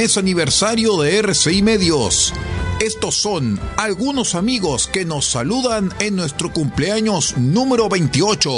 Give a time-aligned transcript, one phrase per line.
[0.00, 2.32] mes aniversario de RCI Medios.
[2.80, 8.50] Estos son algunos amigos que nos saludan en nuestro cumpleaños número 28.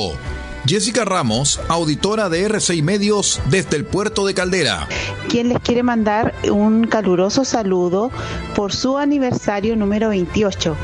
[0.64, 4.86] Jessica Ramos, auditora de RCI Medios desde el puerto de Caldera.
[5.28, 8.12] Quien les quiere mandar un caluroso saludo
[8.54, 10.76] por su aniversario número 28.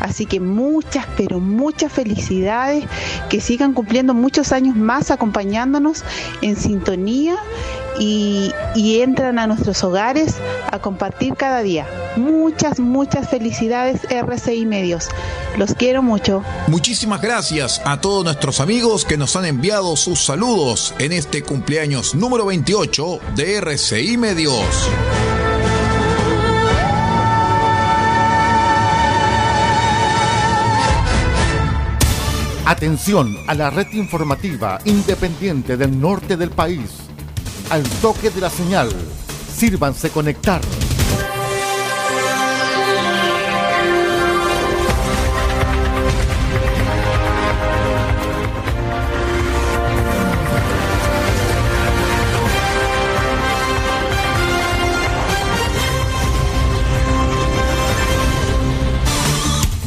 [0.00, 2.84] Así que muchas, pero muchas felicidades,
[3.28, 6.04] que sigan cumpliendo muchos años más acompañándonos
[6.42, 7.36] en sintonía
[7.98, 10.36] y, y, entran a nuestros hogares
[10.70, 11.86] a compartir cada día.
[12.16, 15.08] Muchas, muchas felicidades RCI Medios.
[15.56, 16.44] Los quiero mucho.
[16.68, 22.14] Muchísimas gracias a todos nuestros amigos que nos han enviado sus saludos en este cumpleaños
[22.14, 24.88] número 28 de RCI Medios.
[32.68, 36.98] Atención a la red informativa independiente del norte del país.
[37.70, 38.90] Al toque de la señal,
[39.50, 40.60] sírvanse conectar.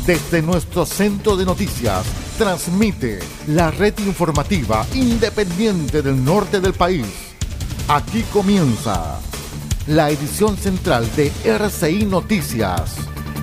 [0.06, 2.04] Desde nuestro centro de noticias,
[2.38, 7.06] transmite la red informativa independiente del norte del país.
[7.88, 9.20] Aquí comienza
[9.86, 12.96] la edición central de RCI Noticias.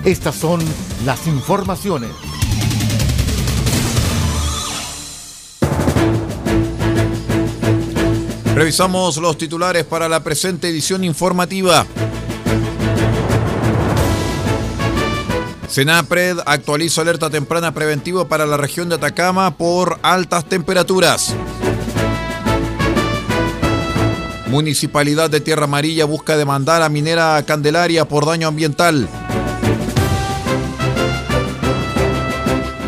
[0.03, 0.59] Estas son
[1.05, 2.11] las informaciones.
[8.53, 11.85] Revisamos los titulares para la presente edición informativa.
[15.69, 21.35] Senapred actualiza alerta temprana preventiva para la región de Atacama por altas temperaturas.
[24.47, 29.07] Municipalidad de Tierra Amarilla busca demandar a Minera Candelaria por daño ambiental.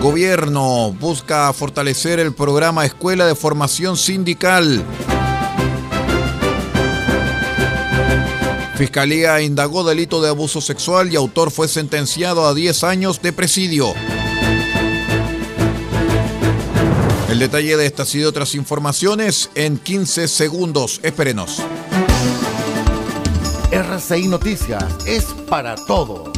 [0.02, 4.84] Gobierno busca fortalecer el programa Escuela de Formación Sindical.
[8.82, 13.94] Fiscalía indagó delito de abuso sexual y autor fue sentenciado a 10 años de presidio.
[17.30, 21.00] El detalle de estas y de otras informaciones en 15 segundos.
[21.04, 21.62] Espérenos.
[23.72, 26.31] RCI Noticias es para todos.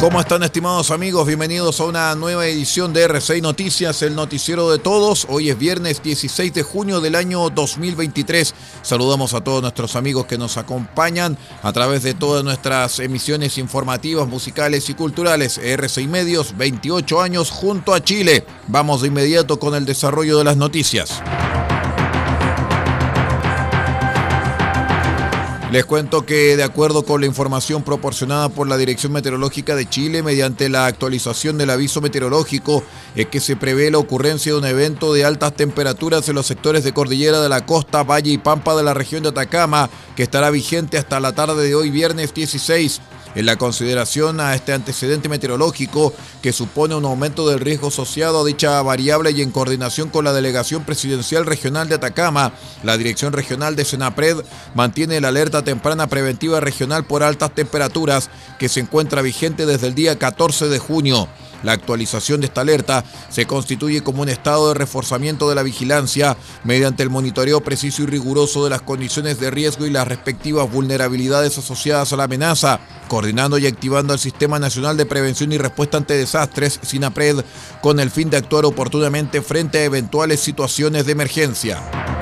[0.00, 1.26] ¿Cómo están estimados amigos?
[1.26, 5.26] Bienvenidos a una nueva edición de R6 Noticias, el noticiero de todos.
[5.28, 8.54] Hoy es viernes 16 de junio del año 2023.
[8.82, 14.28] Saludamos a todos nuestros amigos que nos acompañan a través de todas nuestras emisiones informativas,
[14.28, 15.60] musicales y culturales.
[15.60, 18.46] R6 Medios, 28 años junto a Chile.
[18.68, 21.20] Vamos de inmediato con el desarrollo de las noticias.
[25.70, 30.22] Les cuento que de acuerdo con la información proporcionada por la Dirección Meteorológica de Chile
[30.22, 32.82] mediante la actualización del aviso meteorológico
[33.14, 36.84] es que se prevé la ocurrencia de un evento de altas temperaturas en los sectores
[36.84, 40.48] de cordillera de la costa, valle y pampa de la región de Atacama que estará
[40.48, 43.02] vigente hasta la tarde de hoy viernes 16
[43.38, 46.12] en la consideración a este antecedente meteorológico
[46.42, 50.32] que supone un aumento del riesgo asociado a dicha variable y en coordinación con la
[50.32, 54.38] Delegación Presidencial Regional de Atacama, la Dirección Regional de Senapred
[54.74, 58.28] mantiene la alerta temprana preventiva regional por altas temperaturas
[58.58, 61.28] que se encuentra vigente desde el día 14 de junio.
[61.62, 66.36] La actualización de esta alerta se constituye como un estado de reforzamiento de la vigilancia
[66.64, 71.58] mediante el monitoreo preciso y riguroso de las condiciones de riesgo y las respectivas vulnerabilidades
[71.58, 76.14] asociadas a la amenaza, coordinando y activando el Sistema Nacional de Prevención y Respuesta ante
[76.14, 77.44] Desastres, SINAPRED,
[77.80, 82.17] con el fin de actuar oportunamente frente a eventuales situaciones de emergencia.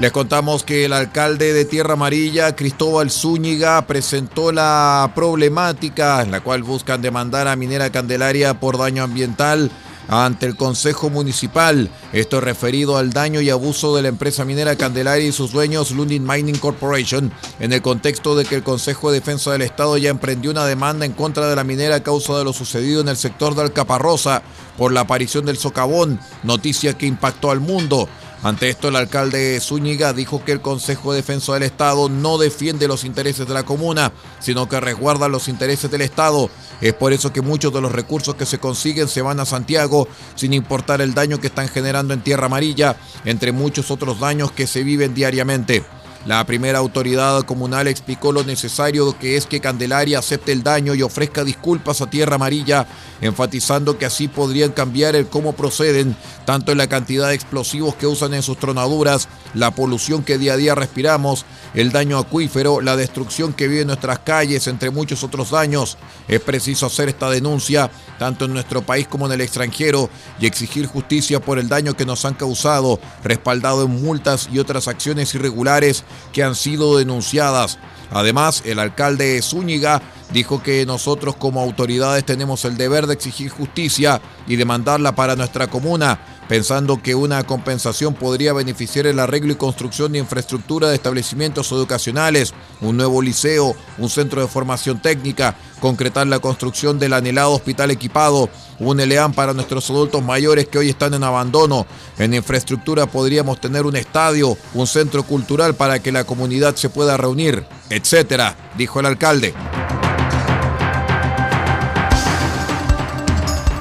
[0.00, 6.40] Les contamos que el alcalde de Tierra Amarilla, Cristóbal Zúñiga, presentó la problemática en la
[6.40, 9.70] cual buscan demandar a Minera Candelaria por daño ambiental
[10.08, 11.90] ante el Consejo Municipal.
[12.14, 15.90] Esto es referido al daño y abuso de la empresa minera Candelaria y sus dueños
[15.90, 17.30] Lundin Mining Corporation,
[17.60, 21.04] en el contexto de que el Consejo de Defensa del Estado ya emprendió una demanda
[21.04, 24.42] en contra de la minera a causa de lo sucedido en el sector de Alcaparrosa
[24.78, 28.08] por la aparición del socavón, noticia que impactó al mundo.
[28.42, 32.88] Ante esto, el alcalde Zúñiga dijo que el Consejo de Defensa del Estado no defiende
[32.88, 36.48] los intereses de la comuna, sino que resguarda los intereses del Estado.
[36.80, 40.08] Es por eso que muchos de los recursos que se consiguen se van a Santiago,
[40.36, 42.96] sin importar el daño que están generando en Tierra Amarilla,
[43.26, 45.84] entre muchos otros daños que se viven diariamente.
[46.26, 51.00] La primera autoridad comunal explicó lo necesario que es que Candelaria acepte el daño y
[51.00, 52.86] ofrezca disculpas a Tierra Amarilla,
[53.22, 56.14] enfatizando que así podrían cambiar el cómo proceden,
[56.44, 60.52] tanto en la cantidad de explosivos que usan en sus tronaduras, la polución que día
[60.52, 65.22] a día respiramos, el daño acuífero, la destrucción que vive en nuestras calles, entre muchos
[65.22, 65.98] otros daños.
[66.28, 70.86] Es preciso hacer esta denuncia, tanto en nuestro país como en el extranjero, y exigir
[70.86, 76.04] justicia por el daño que nos han causado, respaldado en multas y otras acciones irregulares
[76.32, 77.78] que han sido denunciadas.
[78.10, 80.02] Además, el alcalde Zúñiga
[80.32, 85.68] dijo que nosotros como autoridades tenemos el deber de exigir justicia y demandarla para nuestra
[85.68, 86.18] comuna,
[86.50, 92.54] pensando que una compensación podría beneficiar el arreglo y construcción de infraestructura de establecimientos educacionales,
[92.80, 98.50] un nuevo liceo, un centro de formación técnica, concretar la construcción del anhelado hospital equipado,
[98.80, 101.86] un ELEAN para nuestros adultos mayores que hoy están en abandono.
[102.18, 107.16] En infraestructura podríamos tener un estadio, un centro cultural para que la comunidad se pueda
[107.16, 109.54] reunir, etcétera, dijo el alcalde.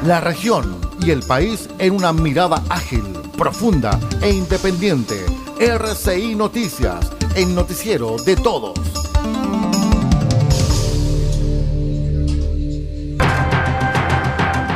[0.06, 0.78] La región
[1.11, 3.03] el país en una mirada ágil,
[3.38, 5.25] profunda e independiente.
[5.59, 8.79] RCI Noticias, el noticiero de todos.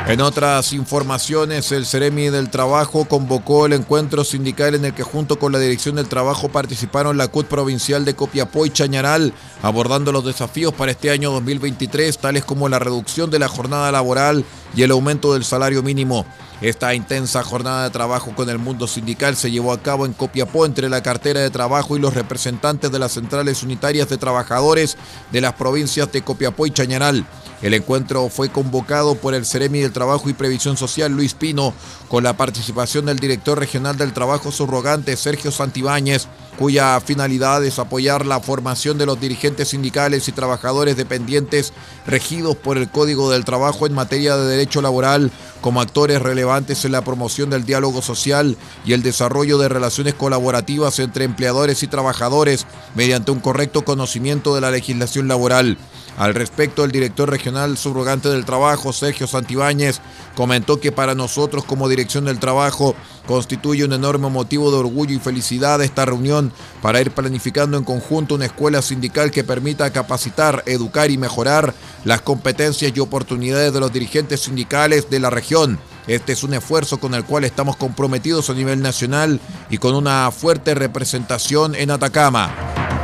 [0.06, 5.40] En otras informaciones, el Ceremi del Trabajo convocó el encuentro sindical en el que junto
[5.40, 10.26] con la Dirección del Trabajo participaron la CUT provincial de Copiapó y Chañaral, abordando los
[10.26, 14.44] desafíos para este año 2023, tales como la reducción de la jornada laboral
[14.76, 16.26] y el aumento del salario mínimo.
[16.64, 20.66] Esta intensa jornada de trabajo con el mundo sindical se llevó a cabo en Copiapó
[20.66, 24.96] entre la cartera de trabajo y los representantes de las centrales unitarias de trabajadores
[25.34, 27.26] de las provincias de Copiapó y Chañaral.
[27.62, 31.74] El encuentro fue convocado por el Ceremi del Trabajo y Previsión Social Luis Pino,
[32.08, 36.28] con la participación del director regional del Trabajo subrogante Sergio Santibáñez,
[36.58, 41.74] cuya finalidad es apoyar la formación de los dirigentes sindicales y trabajadores dependientes
[42.06, 45.32] regidos por el Código del Trabajo en materia de derecho laboral
[45.64, 51.00] como actores relevantes en la promoción del diálogo social y el desarrollo de relaciones colaborativas
[51.00, 55.78] entre empleadores y trabajadores mediante un correcto conocimiento de la legislación laboral.
[56.18, 60.02] Al respecto, el director regional subrogante del trabajo, Sergio Santibáñez,
[60.36, 62.96] comentó que para nosotros como Dirección del Trabajo
[63.28, 66.52] constituye un enorme motivo de orgullo y felicidad esta reunión
[66.82, 72.22] para ir planificando en conjunto una escuela sindical que permita capacitar, educar y mejorar las
[72.22, 75.80] competencias y oportunidades de los dirigentes sindicales de la región.
[76.08, 79.40] Este es un esfuerzo con el cual estamos comprometidos a nivel nacional
[79.70, 83.03] y con una fuerte representación en Atacama.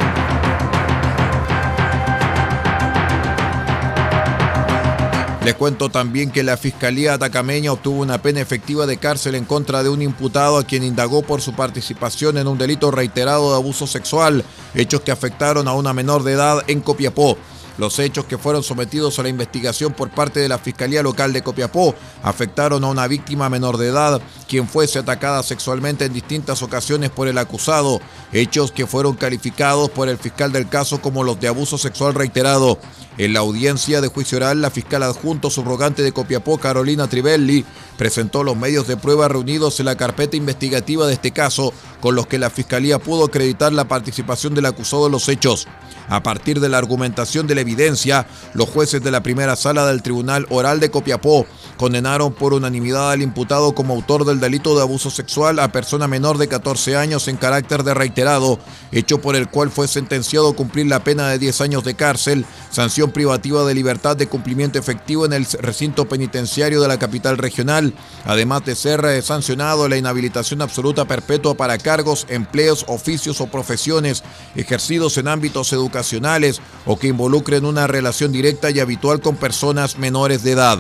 [5.50, 9.82] Les cuento también que la Fiscalía Atacameña obtuvo una pena efectiva de cárcel en contra
[9.82, 13.88] de un imputado a quien indagó por su participación en un delito reiterado de abuso
[13.88, 14.44] sexual,
[14.76, 17.36] hechos que afectaron a una menor de edad en Copiapó.
[17.80, 21.42] Los hechos que fueron sometidos a la investigación por parte de la Fiscalía Local de
[21.42, 27.10] Copiapó afectaron a una víctima menor de edad, quien fuese atacada sexualmente en distintas ocasiones
[27.10, 28.02] por el acusado,
[28.34, 32.80] hechos que fueron calificados por el fiscal del caso como los de abuso sexual reiterado.
[33.18, 37.66] En la audiencia de juicio oral, la fiscal adjunto subrogante de Copiapó, Carolina Trivelli,
[38.00, 42.28] presentó los medios de prueba reunidos en la carpeta investigativa de este caso, con los
[42.28, 45.68] que la Fiscalía pudo acreditar la participación del acusado en los hechos.
[46.08, 50.02] A partir de la argumentación de la evidencia, los jueces de la primera sala del
[50.02, 51.46] Tribunal Oral de Copiapó
[51.78, 56.38] condenaron por unanimidad al imputado como autor del delito de abuso sexual a persona menor
[56.38, 58.60] de 14 años en carácter de reiterado,
[58.92, 62.46] hecho por el cual fue sentenciado a cumplir la pena de 10 años de cárcel,
[62.72, 67.89] sanción privativa de libertad de cumplimiento efectivo en el recinto penitenciario de la capital regional,
[68.26, 74.24] además de ser sancionado la inhabilitación absoluta perpetua para cargos, empleos, oficios o profesiones
[74.56, 75.90] ejercidos en ámbitos educativos
[76.86, 80.80] o que involucren una relación directa y habitual con personas menores de edad.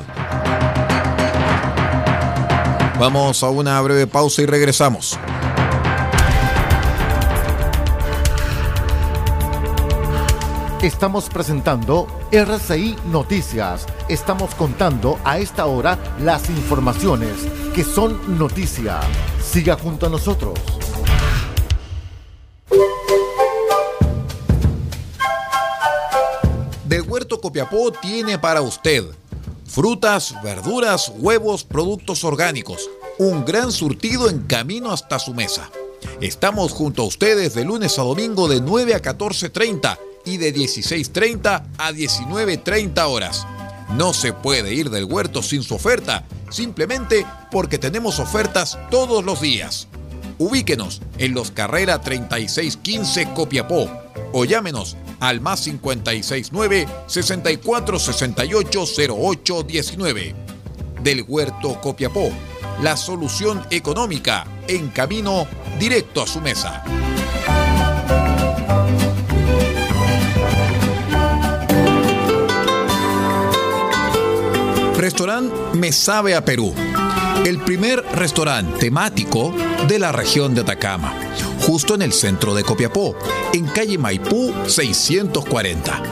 [3.00, 5.18] Vamos a una breve pausa y regresamos.
[10.82, 13.86] Estamos presentando RCI Noticias.
[14.08, 17.34] Estamos contando a esta hora las informaciones
[17.76, 19.02] que son noticia.
[19.44, 20.58] Siga junto a nosotros.
[26.86, 29.04] De Huerto Copiapó tiene para usted
[29.66, 32.90] frutas, verduras, huevos, productos orgánicos.
[33.18, 35.70] Un gran surtido en camino hasta su mesa.
[36.22, 41.64] Estamos junto a ustedes de lunes a domingo de 9 a 14.30 y de 16.30
[41.78, 43.46] a 19.30 horas.
[43.96, 49.42] No se puede ir del huerto sin su oferta, simplemente porque tenemos ofertas todos los
[49.42, 49.88] días.
[50.38, 53.90] Ubíquenos en los Carrera 3615 Copiapó
[54.32, 60.36] o llámenos al más 569 6468 0819.
[61.04, 62.32] Del Huerto Copiapó,
[62.82, 65.48] la solución económica en camino
[65.80, 66.84] directo a su mesa.
[75.20, 76.74] Restaurante Me Sabe a Perú
[77.46, 79.54] el primer restaurante temático
[79.86, 81.14] de la región de Atacama,
[81.60, 83.18] justo en el centro de Copiapó,
[83.52, 86.04] en calle Maipú 640.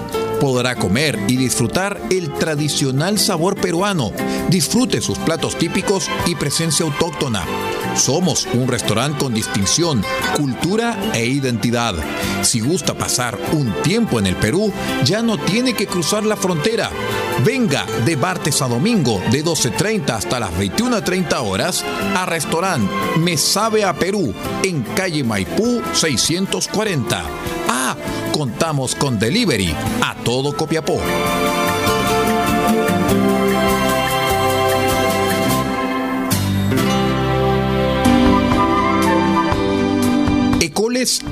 [0.41, 4.11] Podrá comer y disfrutar el tradicional sabor peruano.
[4.49, 7.45] Disfrute sus platos típicos y presencia autóctona
[7.97, 10.03] somos un restaurante con distinción,
[10.35, 11.95] cultura e identidad.
[12.43, 14.71] Si gusta pasar un tiempo en el Perú,
[15.03, 16.89] ya no tiene que cruzar la frontera.
[17.43, 21.83] Venga de martes a domingo de 12.30 hasta las 21.30 horas
[22.15, 27.23] a restaurante Me Sabe a Perú en calle Maipú 640.
[27.69, 27.95] Ah,
[28.31, 30.99] contamos con delivery a todo Copiapó.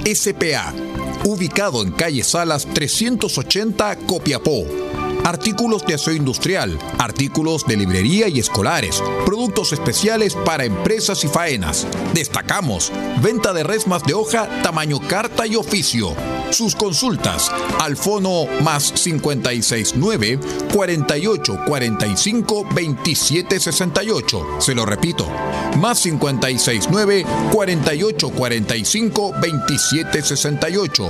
[0.06, 0.74] SPA,
[1.26, 4.85] ubicado en calle Salas 380 Copiapó
[5.26, 11.88] artículos de aseo industrial, artículos de librería y escolares, productos especiales para empresas y faenas.
[12.14, 12.92] Destacamos,
[13.24, 16.14] venta de resmas de hoja tamaño carta y oficio.
[16.52, 20.40] Sus consultas al fono más 569
[20.72, 24.48] 48 45 27 68.
[24.60, 25.28] Se lo repito,
[25.80, 31.10] más 569 48 45 27 68.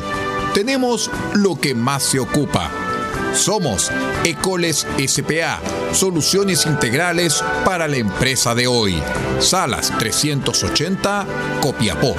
[0.53, 2.95] Tenemos lo que más se ocupa
[3.36, 3.92] somos
[4.24, 5.60] Ecoles SPA,
[5.92, 9.01] soluciones integrales para la empresa de hoy.
[9.39, 11.25] Salas 380,
[11.62, 12.15] Copiapó.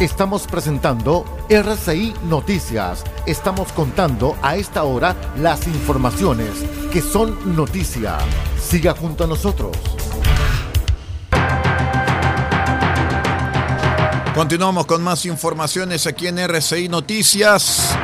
[0.00, 3.04] Estamos presentando RCI Noticias.
[3.24, 6.50] Estamos contando a esta hora las informaciones
[6.92, 8.18] que son noticia.
[8.60, 10.01] Siga junto a nosotros.
[14.34, 18.01] Continuamos con más informaciones aquí en RCI Noticias.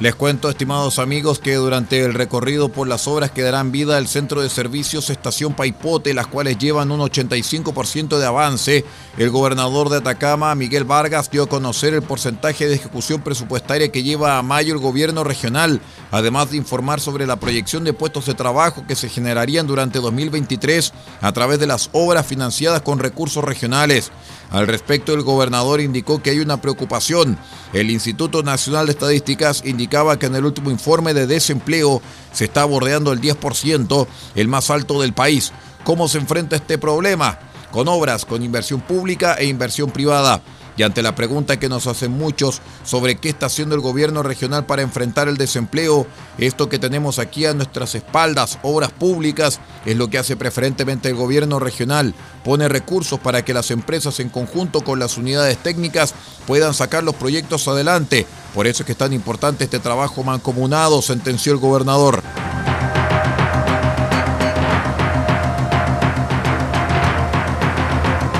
[0.00, 4.08] Les cuento, estimados amigos, que durante el recorrido por las obras que darán vida al
[4.08, 8.86] centro de servicios Estación Paipote, las cuales llevan un 85% de avance,
[9.18, 14.02] el gobernador de Atacama, Miguel Vargas, dio a conocer el porcentaje de ejecución presupuestaria que
[14.02, 18.32] lleva a mayo el gobierno regional, además de informar sobre la proyección de puestos de
[18.32, 24.10] trabajo que se generarían durante 2023 a través de las obras financiadas con recursos regionales.
[24.50, 27.38] Al respecto, el gobernador indicó que hay una preocupación.
[27.72, 32.00] El Instituto Nacional de Estadísticas que en el último informe de desempleo
[32.32, 34.06] se está bordeando el 10%,
[34.36, 35.52] el más alto del país.
[35.84, 37.38] ¿Cómo se enfrenta este problema?
[37.72, 40.40] Con obras, con inversión pública e inversión privada.
[40.80, 44.64] Y ante la pregunta que nos hacen muchos sobre qué está haciendo el gobierno regional
[44.64, 46.06] para enfrentar el desempleo,
[46.38, 51.16] esto que tenemos aquí a nuestras espaldas, obras públicas, es lo que hace preferentemente el
[51.16, 52.14] gobierno regional.
[52.44, 56.14] Pone recursos para que las empresas en conjunto con las unidades técnicas
[56.46, 58.26] puedan sacar los proyectos adelante.
[58.54, 62.22] Por eso es que es tan importante este trabajo mancomunado, sentenció el gobernador.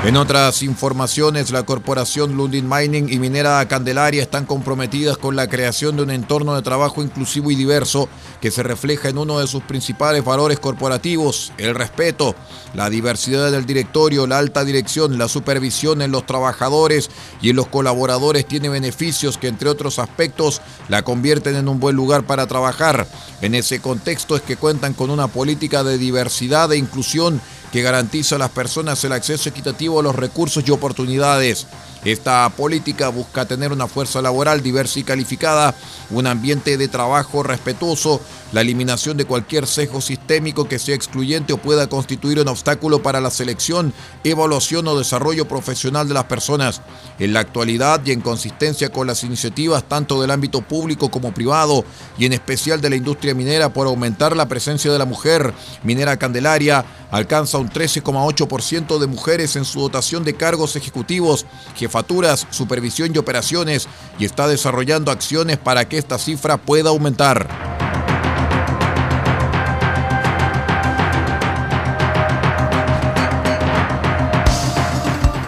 [0.03, 5.95] En otras informaciones, la corporación Lundin Mining y Minera Candelaria están comprometidas con la creación
[5.95, 8.09] de un entorno de trabajo inclusivo y diverso
[8.41, 12.33] que se refleja en uno de sus principales valores corporativos, el respeto,
[12.73, 17.67] la diversidad del directorio, la alta dirección, la supervisión en los trabajadores y en los
[17.67, 23.05] colaboradores tiene beneficios que entre otros aspectos la convierten en un buen lugar para trabajar.
[23.43, 27.39] En ese contexto es que cuentan con una política de diversidad e inclusión
[27.71, 31.67] que garantiza a las personas el acceso equitativo a los recursos y oportunidades.
[32.03, 35.75] Esta política busca tener una fuerza laboral diversa y calificada,
[36.09, 38.19] un ambiente de trabajo respetuoso,
[38.51, 43.21] la eliminación de cualquier sesgo sistémico que sea excluyente o pueda constituir un obstáculo para
[43.21, 43.93] la selección,
[44.23, 46.81] evaluación o desarrollo profesional de las personas.
[47.19, 51.85] En la actualidad y en consistencia con las iniciativas tanto del ámbito público como privado
[52.17, 55.53] y en especial de la industria minera por aumentar la presencia de la mujer,
[55.83, 61.45] Minera Candelaria alcanza un 13,8% de mujeres en su dotación de cargos ejecutivos,
[61.91, 67.49] jefaturas, supervisión y operaciones y está desarrollando acciones para que esta cifra pueda aumentar.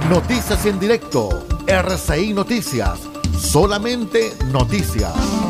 [0.09, 2.99] Noticias en directo, RCI Noticias,
[3.39, 5.42] solamente noticias.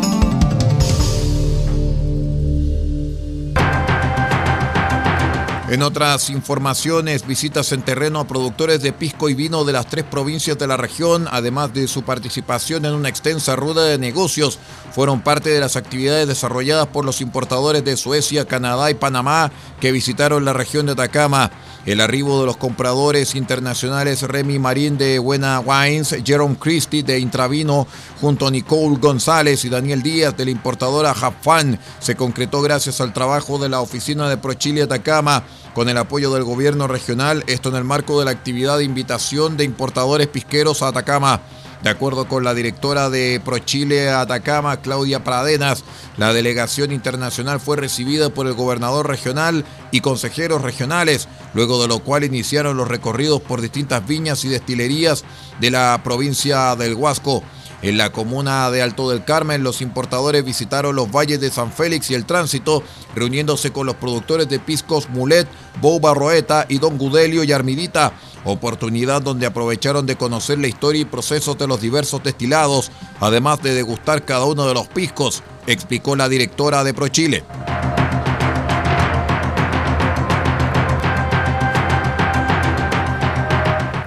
[5.74, 10.04] En otras informaciones, visitas en terreno a productores de pisco y vino de las tres
[10.04, 14.60] provincias de la región, además de su participación en una extensa rueda de negocios,
[14.92, 19.92] fueron parte de las actividades desarrolladas por los importadores de Suecia, Canadá y Panamá que
[19.92, 21.50] visitaron la región de Atacama.
[21.88, 27.88] El arribo de los compradores internacionales Remy Marín de Buena Wines, Jerome Christie de Intravino,
[28.22, 33.12] junto a Nicole González y Daniel Díaz de la importadora Jafan, se concretó gracias al
[33.12, 37.76] trabajo de la oficina de Prochile Atacama con el apoyo del gobierno regional, esto en
[37.76, 41.42] el marco de la actividad de invitación de importadores pisqueros a Atacama.
[41.84, 45.84] De acuerdo con la directora de ProChile Atacama, Claudia Pradenas,
[46.16, 52.00] la delegación internacional fue recibida por el gobernador regional y consejeros regionales, luego de lo
[52.00, 55.26] cual iniciaron los recorridos por distintas viñas y destilerías
[55.60, 57.44] de la provincia del Huasco.
[57.84, 62.10] En la comuna de Alto del Carmen, los importadores visitaron los valles de San Félix
[62.10, 62.82] y el Tránsito,
[63.14, 65.50] reuniéndose con los productores de piscos Mulet,
[65.82, 68.14] Bou Barroeta y Don Gudelio y Armidita,
[68.46, 73.74] oportunidad donde aprovecharon de conocer la historia y procesos de los diversos destilados, además de
[73.74, 77.44] degustar cada uno de los piscos, explicó la directora de ProChile.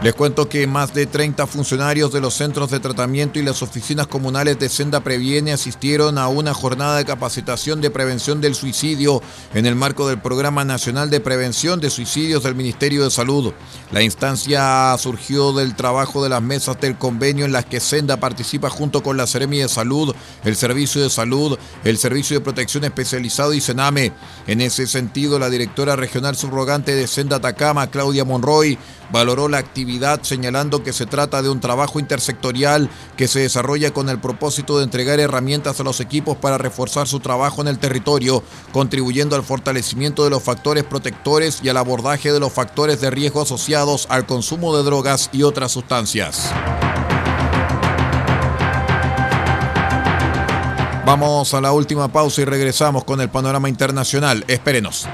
[0.06, 4.06] Les cuento que más de 30 funcionarios de los centros de tratamiento y las oficinas
[4.06, 9.20] comunales de Senda Previene asistieron a una jornada de capacitación de prevención del suicidio
[9.52, 13.52] en el marco del Programa Nacional de Prevención de Suicidios del Ministerio de Salud.
[13.90, 18.70] La instancia surgió del trabajo de las mesas del convenio en las que Senda participa
[18.70, 23.54] junto con la Seremi de Salud, el Servicio de Salud, el Servicio de Protección Especializado
[23.54, 24.12] y Sename.
[24.46, 28.78] En ese sentido, la directora regional subrogante de Senda Atacama, Claudia Monroy,
[29.10, 34.08] valoró la actividad señalando que se trata de un trabajo intersectorial que se desarrolla con
[34.08, 38.42] el propósito de entregar herramientas a los equipos para reforzar su trabajo en el territorio,
[38.72, 43.42] contribuyendo al fortalecimiento de los factores protectores y al abordaje de los factores de riesgo
[43.42, 46.52] asociados al consumo de drogas y otras sustancias.
[51.06, 54.44] Vamos a la última pausa y regresamos con el panorama internacional.
[54.48, 55.06] Espérenos.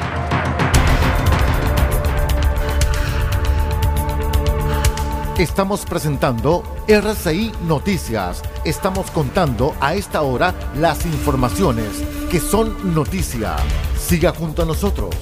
[5.38, 8.42] Estamos presentando RCI Noticias.
[8.66, 11.88] Estamos contando a esta hora las informaciones
[12.30, 13.56] que son noticia.
[13.98, 15.14] Siga junto a nosotros.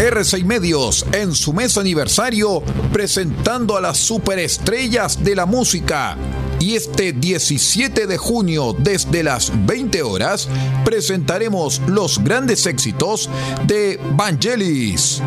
[0.00, 6.16] RCI Medios en su mes aniversario presentando a las superestrellas de la música
[6.60, 10.48] y este 17 de junio desde las 20 horas
[10.84, 13.28] presentaremos los grandes éxitos
[13.66, 15.20] de Vangelis.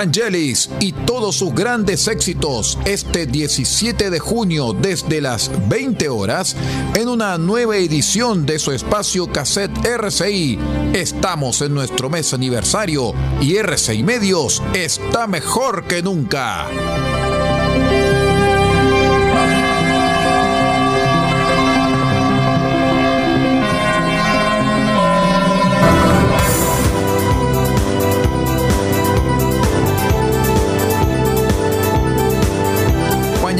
[0.00, 0.92] Angelis y
[1.32, 6.56] sus grandes éxitos este 17 de junio desde las 20 horas
[6.94, 10.58] en una nueva edición de su espacio cassette RCI.
[10.92, 16.66] Estamos en nuestro mes aniversario y RCI Medios está mejor que nunca.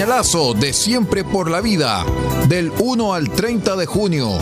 [0.00, 2.06] De Siempre por la Vida,
[2.48, 4.38] del 1 al 30 de junio.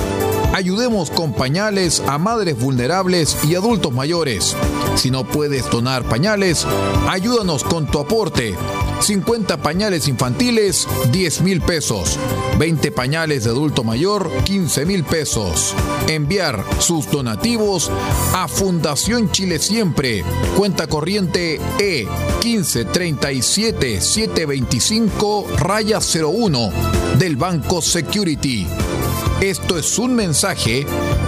[0.55, 4.57] Ayudemos con pañales a madres vulnerables y adultos mayores.
[4.97, 6.67] Si no puedes donar pañales,
[7.09, 8.57] ayúdanos con tu aporte
[9.01, 12.19] 50 pañales infantiles, 10 mil pesos.
[12.59, 15.75] 20 pañales de adulto mayor, 15 mil pesos.
[16.09, 17.91] Enviar sus donativos
[18.35, 20.25] a Fundación Chile Siempre.
[20.57, 22.07] Cuenta corriente E
[22.43, 26.73] 1537 725 raya 01
[27.19, 28.67] del Banco Security.
[29.41, 30.85] Esto es un mensaje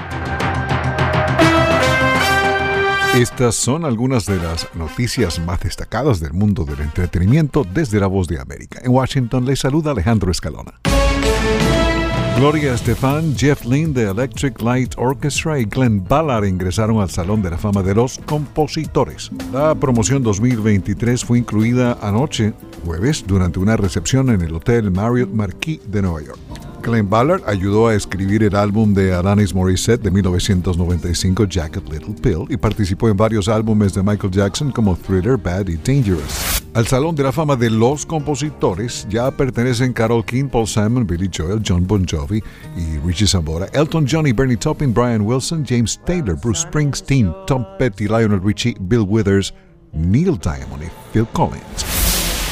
[3.16, 8.28] Estas son algunas de las noticias más destacadas del mundo del entretenimiento desde la voz
[8.28, 8.78] de América.
[8.84, 10.74] En Washington les saluda Alejandro Escalona.
[12.36, 17.48] Gloria Estefan, Jeff Lynne de Electric Light Orchestra y Glenn Ballard ingresaron al Salón de
[17.48, 19.30] la Fama de los Compositores.
[19.50, 22.52] La promoción 2023 fue incluida anoche,
[22.84, 26.65] jueves, durante una recepción en el Hotel Marriott Marquis de Nueva York.
[26.86, 32.46] Glenn Ballard ayudó a escribir el álbum de Alanis Morissette de 1995, Jacket Little Pill,
[32.48, 36.62] y participó en varios álbumes de Michael Jackson como Thriller, Bad y Dangerous.
[36.74, 41.28] Al Salón de la Fama de los Compositores ya pertenecen Carol King, Paul Simon, Billy
[41.34, 42.40] Joel, John Bon Jovi
[42.76, 48.06] y Richie Sambora, Elton John Bernie Taupin, Brian Wilson, James Taylor, Bruce Springsteen, Tom Petty,
[48.06, 49.52] Lionel Richie, Bill Withers,
[49.92, 52.05] Neil Diamond y Phil Collins.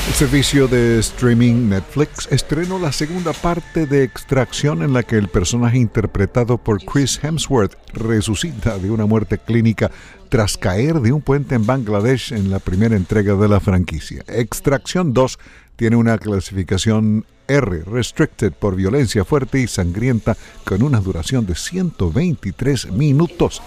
[0.07, 5.29] El servicio de streaming Netflix estrenó la segunda parte de Extracción en la que el
[5.29, 9.91] personaje interpretado por Chris Hemsworth resucita de una muerte clínica
[10.29, 14.23] tras caer de un puente en Bangladesh en la primera entrega de la franquicia.
[14.29, 15.39] Extracción 2
[15.77, 22.93] tiene una clasificación R, Restricted por violencia fuerte y sangrienta, con una duración de 123
[22.93, 23.63] minutos.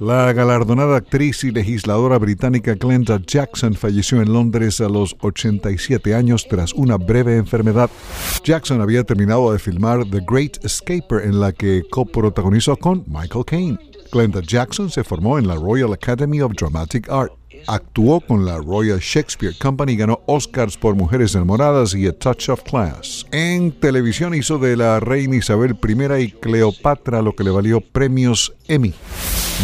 [0.00, 6.46] La galardonada actriz y legisladora británica Glenda Jackson falleció en Londres a los 87 años
[6.48, 7.90] tras una breve enfermedad.
[8.44, 13.78] Jackson había terminado de filmar The Great Escaper, en la que coprotagonizó con Michael Caine.
[14.10, 17.32] Glenda Jackson se formó en la Royal Academy of Dramatic Art.
[17.66, 22.48] Actuó con la Royal Shakespeare Company y ganó Oscars por Mujeres Enamoradas y A Touch
[22.48, 23.26] of Class.
[23.32, 28.54] En televisión hizo de la reina Isabel I y Cleopatra lo que le valió premios
[28.66, 28.94] Emmy.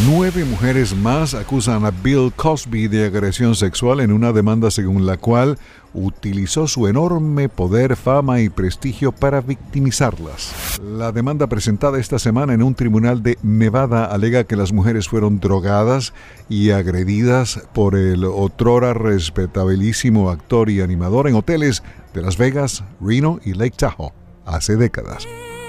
[0.08, 5.18] Nueve mujeres más acusan a Bill Cosby de agresión sexual en una demanda según la
[5.18, 5.56] cual
[5.94, 10.80] utilizó su enorme poder, fama y prestigio para victimizarlas.
[10.82, 15.40] La demanda presentada esta semana en un tribunal de Nevada alega que las mujeres fueron
[15.40, 16.12] drogadas
[16.48, 23.40] y agredidas por el otrora respetabilísimo actor y animador en hoteles de Las Vegas, Reno
[23.44, 24.12] y Lake Tahoe
[24.44, 25.26] hace décadas.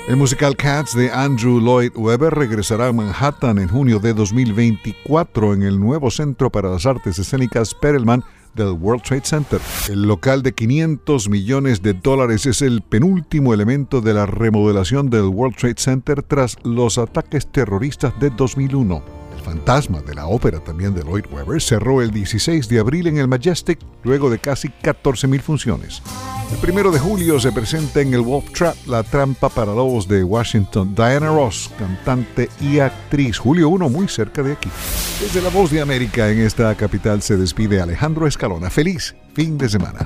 [0.07, 5.63] El musical Cats de Andrew Lloyd Webber regresará a Manhattan en junio de 2024 en
[5.63, 8.23] el nuevo Centro para las Artes Escénicas Perelman
[8.55, 9.59] del World Trade Center.
[9.89, 15.23] El local de 500 millones de dólares es el penúltimo elemento de la remodelación del
[15.25, 19.24] World Trade Center tras los ataques terroristas de 2001.
[19.45, 23.27] Fantasma de la ópera también de Lloyd Webber cerró el 16 de abril en el
[23.27, 26.01] Majestic luego de casi 14.000 funciones.
[26.51, 30.23] El primero de julio se presenta en el Wolf Trap, la trampa para lobos de
[30.23, 33.37] Washington, Diana Ross, cantante y actriz.
[33.37, 34.69] Julio 1, muy cerca de aquí.
[35.21, 38.71] Desde la voz de América en esta capital se despide Alejandro Escalona.
[38.71, 39.99] Feliz fin de semana.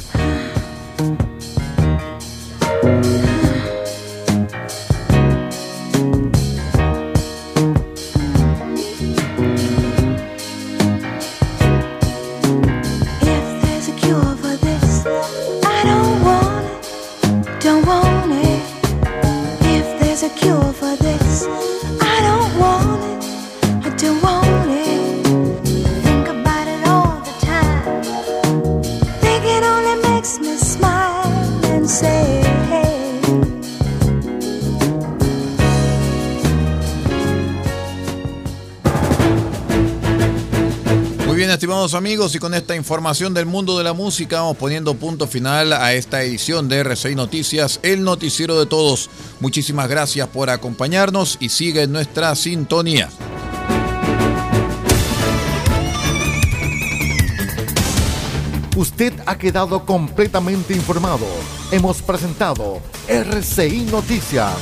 [41.47, 45.71] Estimados amigos, y con esta información del mundo de la música vamos poniendo punto final
[45.71, 49.09] a esta edición de R6 Noticias, el noticiero de todos.
[49.39, 53.09] Muchísimas gracias por acompañarnos y sigue en nuestra sintonía.
[58.75, 61.25] Usted ha quedado completamente informado.
[61.71, 64.55] Hemos presentado RCI Noticias,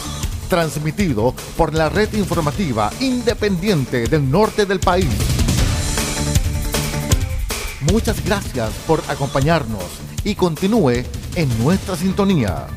[0.47, 5.36] transmitido por la red informativa independiente del norte del país.
[7.91, 9.83] Muchas gracias por acompañarnos
[10.23, 11.03] y continúe
[11.35, 12.67] en nuestra sintonía.